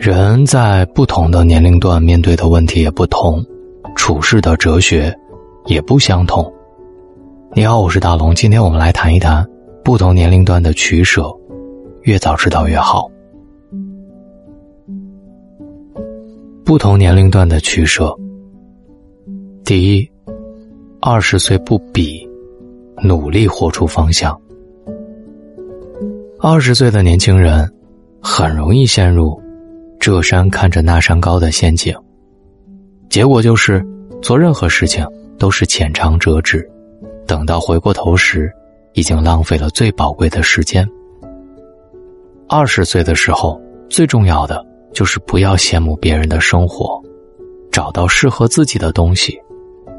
[0.00, 3.44] 人在不同的年龄段面对的问题也不同，
[3.94, 5.14] 处事的哲学
[5.66, 6.50] 也不相同。
[7.52, 9.46] 你好，我是大龙，今天我们来谈一谈
[9.84, 11.30] 不同年龄段的取舍，
[12.04, 13.10] 越早知道越好。
[16.64, 18.10] 不同年龄段的取舍，
[19.66, 20.10] 第一，
[21.02, 22.26] 二十岁不比，
[23.04, 24.34] 努力活出方向。
[26.40, 27.70] 二十岁的年轻人
[28.18, 29.38] 很容易陷入
[30.00, 31.94] 这山看着那山高的陷阱，
[33.08, 33.86] 结果就是
[34.20, 35.06] 做任何事情
[35.38, 36.68] 都是浅尝辄止，
[37.26, 38.50] 等到回过头时，
[38.94, 40.88] 已经浪费了最宝贵的时间。
[42.48, 44.66] 二十岁的时候，最重要的。
[44.92, 47.00] 就是不要羡慕别人的生活，
[47.70, 49.38] 找到适合自己的东西，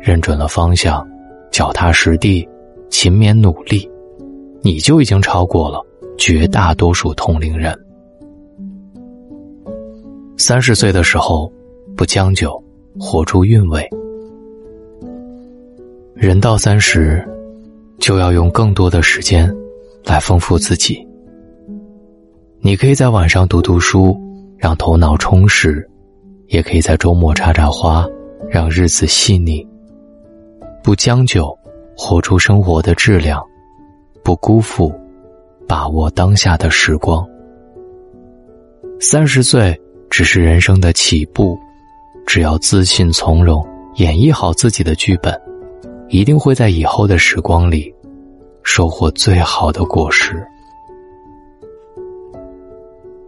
[0.01, 1.01] 认准了方向，
[1.49, 2.45] 脚踏实地，
[2.89, 3.89] 勤勉努力，
[4.61, 5.81] 你就已经超过了
[6.17, 7.73] 绝大多数同龄人。
[10.41, 11.51] 三十岁的时候，
[11.95, 12.51] 不将就，
[12.99, 13.87] 活出韵味。
[16.15, 17.23] 人到三十，
[17.99, 19.55] 就要用更多的时间
[20.03, 21.07] 来丰富自己。
[22.59, 24.19] 你可以在晚上读读书。
[24.57, 25.89] 让头脑充实，
[26.45, 28.07] 也可以在周末插插花，
[28.47, 29.67] 让日子细腻。
[30.83, 31.51] 不将就，
[31.97, 33.41] 活出生活的质量；
[34.23, 34.93] 不辜负，
[35.67, 37.27] 把握当下的时光。
[38.99, 39.75] 三十岁
[40.11, 41.57] 只是人生的起步，
[42.27, 45.33] 只要自信从容，演绎好自己的剧本，
[46.09, 47.91] 一定会在以后的时光里
[48.61, 50.45] 收获最好的果实。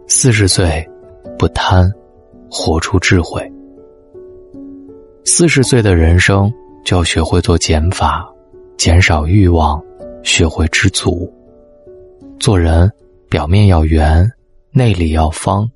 [0.06, 0.88] 四十岁。
[1.36, 1.90] 不贪，
[2.48, 3.42] 活出智慧。
[5.24, 6.50] 四十岁的人生
[6.84, 8.24] 就要学会做减法，
[8.76, 9.82] 减少欲望，
[10.22, 11.30] 学会知足。
[12.38, 12.90] 做人
[13.28, 14.30] 表面要圆，
[14.70, 15.68] 内里要方，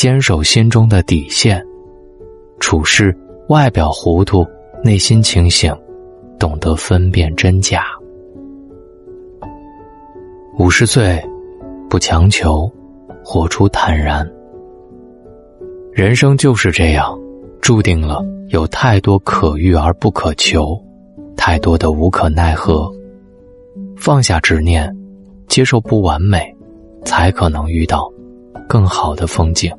[0.00, 1.62] 坚守心中的底线。
[2.58, 3.14] 处事
[3.50, 4.46] 外表糊涂，
[4.82, 5.70] 内心清醒，
[6.38, 7.84] 懂得分辨真假。
[10.58, 11.22] 五十岁，
[11.90, 12.66] 不强求，
[13.22, 14.26] 活出坦然。
[15.92, 17.14] 人生就是这样，
[17.60, 20.82] 注定了有太多可遇而不可求，
[21.36, 22.90] 太多的无可奈何。
[23.98, 24.90] 放下执念，
[25.46, 26.56] 接受不完美，
[27.04, 28.10] 才可能遇到
[28.66, 29.70] 更好的风景。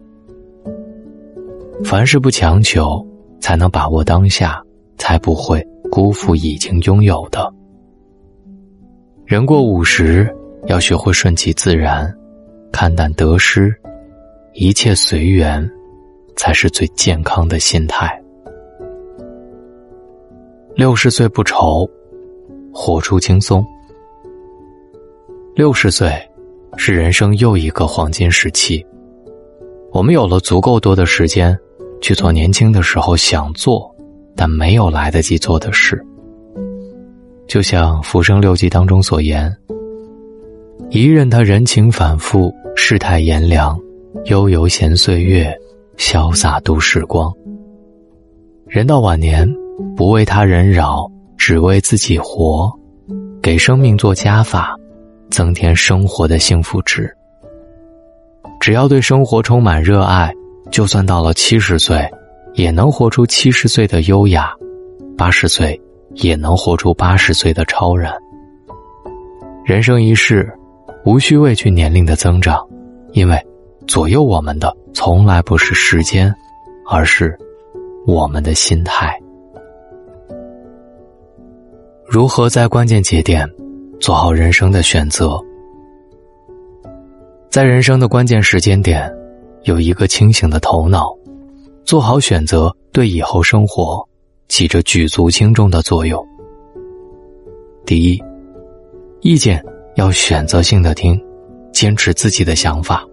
[1.83, 3.05] 凡事不强求，
[3.39, 4.61] 才能把握当下，
[4.97, 7.51] 才不会辜负已经拥有的。
[9.25, 10.33] 人过五十，
[10.67, 12.13] 要学会顺其自然，
[12.71, 13.73] 看淡得失，
[14.53, 15.69] 一切随缘。
[16.37, 18.19] 才是最健康的心态。
[20.75, 21.87] 六十岁不愁，
[22.73, 23.63] 活出轻松。
[25.53, 26.09] 六十岁
[26.77, 28.83] 是人生又一个黄金时期，
[29.91, 31.55] 我们有了足够多的时间
[32.01, 33.89] 去做年轻的时候想做
[34.35, 36.03] 但没有来得及做的事。
[37.47, 39.55] 就像《浮生六记》当中所言
[40.89, 43.79] ：“一任他人情反复，世态炎凉，
[44.25, 45.53] 悠悠闲岁月。”
[45.97, 47.31] 潇洒度时光。
[48.65, 49.47] 人到晚年，
[49.95, 51.07] 不为他人扰，
[51.37, 52.71] 只为自己活，
[53.39, 54.75] 给生命做加法，
[55.29, 57.13] 增添生活的幸福值。
[58.59, 60.33] 只要对生活充满热爱，
[60.71, 62.09] 就算到了七十岁，
[62.53, 64.45] 也能活出七十岁的优雅；
[65.17, 65.79] 八十岁，
[66.15, 68.13] 也能活出八十岁的超然。
[69.65, 70.51] 人生一世，
[71.05, 72.65] 无需畏惧年龄的增长，
[73.11, 73.37] 因为。
[73.87, 76.33] 左右我们的从来不是时间，
[76.87, 77.35] 而是
[78.05, 79.19] 我们的心态。
[82.05, 83.45] 如何在关键节点
[83.99, 85.37] 做好人生的选择？
[87.49, 89.11] 在人生的关键时间点，
[89.63, 91.15] 有一个清醒的头脑，
[91.85, 94.07] 做好选择，对以后生活
[94.47, 96.25] 起着举足轻重的作用。
[97.85, 98.21] 第一，
[99.21, 99.63] 意见
[99.95, 101.19] 要选择性的听，
[101.71, 103.05] 坚持自己的想法。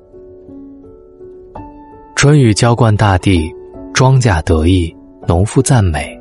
[2.17, 3.51] 春雨浇灌大地，
[3.93, 4.95] 庄稼得意，
[5.27, 6.19] 农夫赞美，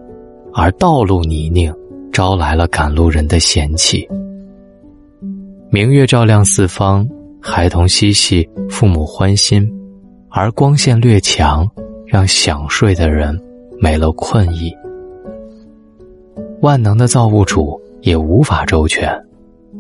[0.54, 1.74] 而道路泥泞，
[2.12, 4.08] 招来了赶路人的嫌弃。
[5.70, 7.08] 明月照亮四方，
[7.42, 9.70] 孩童嬉戏，父母欢心，
[10.30, 11.70] 而光线略强，
[12.06, 13.40] 让想睡的人
[13.80, 14.72] 没了困意。
[16.62, 19.10] 万能的造物主也无法周全，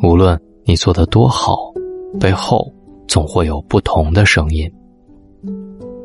[0.02, 1.72] 无论你做的多好，
[2.20, 2.72] 背后
[3.08, 4.72] 总会有不同的声音。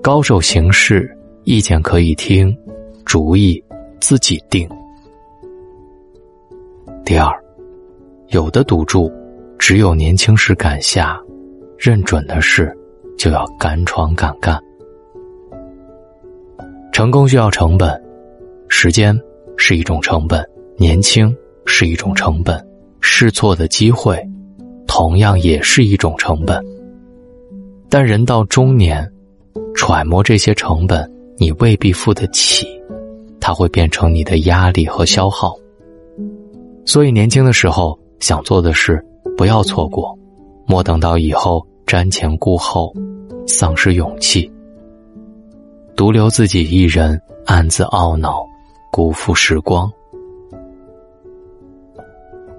[0.02, 1.08] 高手行事，
[1.44, 2.56] 意见可以听，
[3.04, 3.62] 主意
[4.00, 4.68] 自己定。
[7.04, 7.32] 第二，
[8.28, 9.10] 有的赌注
[9.58, 11.20] 只有年轻时敢下，
[11.78, 12.76] 认准的事
[13.22, 14.60] 就要敢闯敢干。
[16.90, 18.02] 成功需要成本，
[18.66, 19.16] 时间
[19.56, 20.44] 是一种成本，
[20.76, 21.32] 年轻
[21.64, 22.60] 是一种成本，
[23.00, 24.20] 试错的机会
[24.88, 26.60] 同样也是一种成本。
[27.88, 29.08] 但人到中年，
[29.76, 31.08] 揣摩这些成本，
[31.38, 32.66] 你未必付得起，
[33.38, 35.54] 它会变成你的压力和消耗。
[36.84, 39.00] 所以年轻的时候想做的事，
[39.36, 40.12] 不要错过，
[40.66, 42.92] 莫等到以后瞻前顾后，
[43.46, 44.50] 丧失勇气。
[45.94, 48.44] 独留自己一人，暗自懊恼，
[48.90, 49.90] 辜负时光。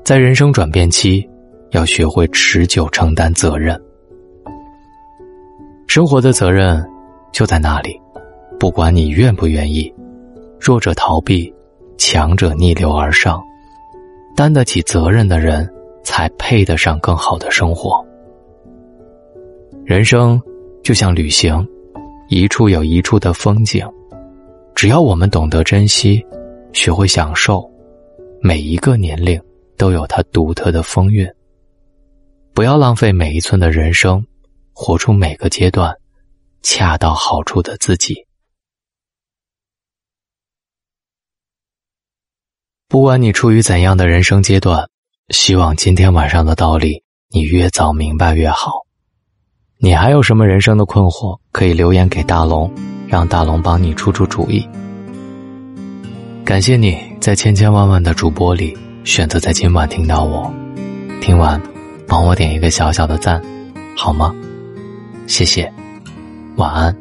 [0.03, 1.27] 在人生转变期，
[1.71, 3.79] 要学会持久承担责任。
[5.87, 6.83] 生活的责任
[7.31, 7.99] 就在那里，
[8.59, 9.93] 不管你愿不愿意。
[10.59, 11.53] 弱者逃避，
[11.97, 13.41] 强者逆流而上。
[14.35, 15.67] 担得起责任的人，
[16.03, 18.05] 才配得上更好的生活。
[19.85, 20.41] 人生
[20.83, 21.67] 就像旅行。
[22.29, 23.85] 一处有一处的风景，
[24.73, 26.25] 只要我们懂得珍惜，
[26.71, 27.69] 学会享受，
[28.41, 29.39] 每一个年龄
[29.77, 31.29] 都有它独特的风韵。
[32.53, 34.25] 不要浪费每一寸的人生，
[34.71, 35.93] 活出每个阶段
[36.63, 38.25] 恰到好处的自己。
[42.87, 44.89] 不管你处于怎样的人生阶段，
[45.29, 48.82] 希望今天晚上的道理你越早明白越好。
[49.83, 52.71] 你还有什么人生的困惑，可以留言给大龙，
[53.05, 54.65] 让大龙帮你出出主意。
[56.45, 60.49] 感谢你在千千万万的主播里选择在今晚听到我，
[61.19, 61.61] 听完
[62.07, 63.43] 帮我点一个小小的赞，
[63.93, 64.33] 好吗？
[65.27, 65.69] 谢谢，
[66.55, 66.95] 晚安。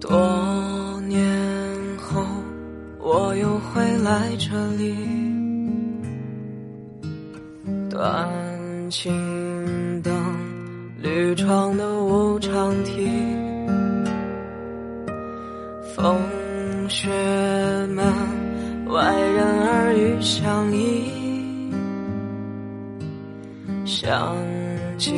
[0.00, 1.22] 多年
[1.98, 2.24] 后，
[3.00, 4.48] 我又会来这
[4.78, 4.96] 里，
[7.90, 8.26] 断
[8.88, 9.45] 情。
[11.02, 13.06] 绿窗的无常题，
[15.94, 16.18] 风
[16.88, 17.08] 雪
[17.88, 18.02] 门
[18.88, 21.70] 外人耳语相依，
[23.84, 24.34] 想
[24.96, 25.12] 起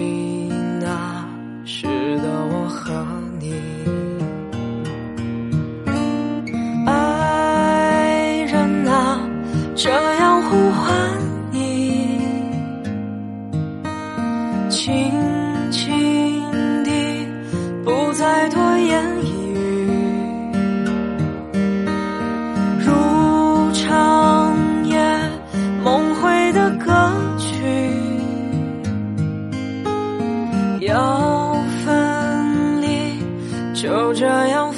[34.19, 34.75] 这样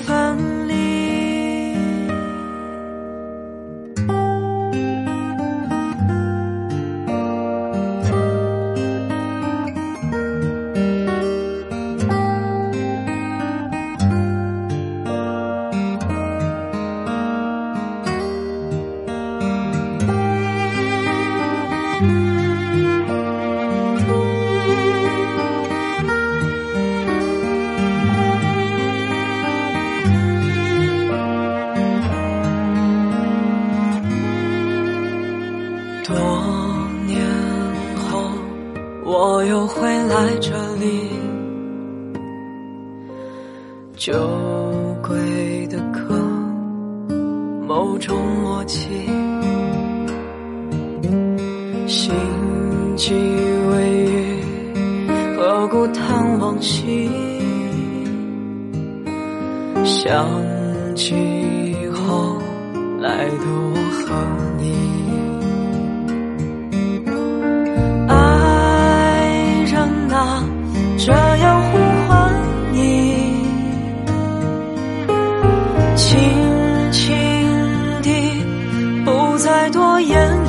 [36.11, 36.19] 多
[37.07, 37.19] 年
[37.97, 38.21] 后。
[39.05, 41.09] 我又回来这里，
[43.97, 44.13] 酒
[45.03, 46.15] 鬼的歌，
[47.67, 48.89] 某种默契，
[51.87, 52.15] 心
[52.97, 53.15] 悸
[53.73, 54.43] 微雨，
[55.37, 57.11] 何故叹往昔？
[59.85, 60.25] 想
[60.95, 61.15] 起
[61.89, 62.39] 后
[63.01, 64.15] 来的我和
[64.59, 64.71] 你。
[79.51, 80.40] 再多言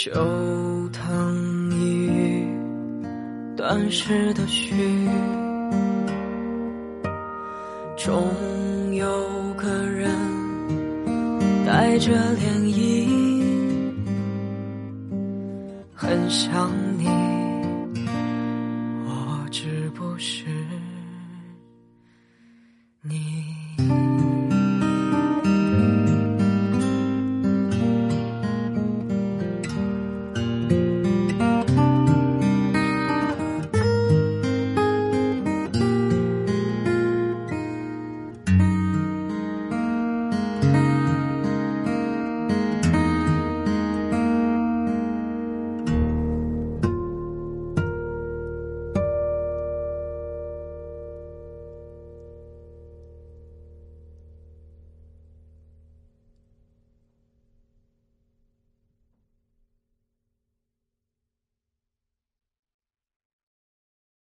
[0.00, 0.12] 秋
[0.92, 2.46] 藤一，
[3.56, 4.72] 断时的序，
[7.96, 8.32] 终
[8.94, 9.04] 有
[9.56, 10.08] 个人
[11.66, 13.08] 带着涟漪，
[15.92, 17.08] 很想你，